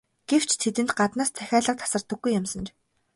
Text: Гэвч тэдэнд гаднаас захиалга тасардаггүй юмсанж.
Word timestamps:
Гэвч 0.29 0.49
тэдэнд 0.61 0.91
гаднаас 0.99 1.31
захиалга 1.37 1.73
тасардаггүй 1.81 2.31
юмсанж. 2.39 2.67